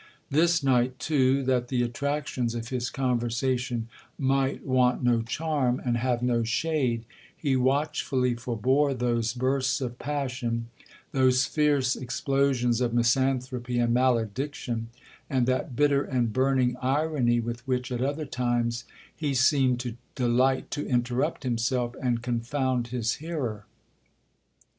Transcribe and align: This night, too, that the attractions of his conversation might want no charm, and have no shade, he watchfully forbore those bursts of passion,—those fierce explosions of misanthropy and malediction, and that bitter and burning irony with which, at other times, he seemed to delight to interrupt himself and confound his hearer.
This 0.31 0.63
night, 0.63 0.97
too, 0.97 1.43
that 1.43 1.67
the 1.67 1.83
attractions 1.83 2.55
of 2.55 2.69
his 2.69 2.89
conversation 2.89 3.87
might 4.17 4.65
want 4.65 5.03
no 5.03 5.21
charm, 5.21 5.79
and 5.85 5.95
have 5.97 6.23
no 6.23 6.41
shade, 6.41 7.05
he 7.37 7.55
watchfully 7.55 8.33
forbore 8.33 8.95
those 8.95 9.33
bursts 9.35 9.79
of 9.79 9.99
passion,—those 9.99 11.45
fierce 11.45 11.95
explosions 11.95 12.81
of 12.81 12.95
misanthropy 12.95 13.77
and 13.77 13.93
malediction, 13.93 14.87
and 15.29 15.45
that 15.45 15.75
bitter 15.75 16.01
and 16.01 16.33
burning 16.33 16.75
irony 16.81 17.39
with 17.39 17.59
which, 17.67 17.91
at 17.91 18.01
other 18.01 18.25
times, 18.25 18.85
he 19.15 19.35
seemed 19.35 19.79
to 19.81 19.97
delight 20.15 20.71
to 20.71 20.87
interrupt 20.87 21.43
himself 21.43 21.95
and 22.01 22.23
confound 22.23 22.87
his 22.87 23.17
hearer. 23.21 23.67